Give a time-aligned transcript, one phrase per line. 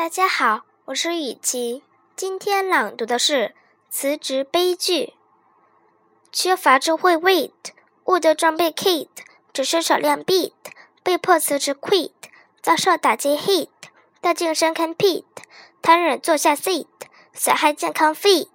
[0.00, 1.82] 大家好，我是雨琪。
[2.16, 3.54] 今天朗读的是
[3.90, 5.12] 辞职悲剧。
[6.32, 7.52] 缺乏智慧，wait，
[8.04, 9.08] 误的装备，kit，
[9.52, 10.54] 只是少量，beat，
[11.02, 12.12] 被迫辞职，quit，
[12.62, 13.68] 遭受打击，hit，
[14.22, 15.24] 到晋升，compete，
[15.82, 16.86] 瘫软坐下，sit；
[17.34, 18.48] 损害健康，feet。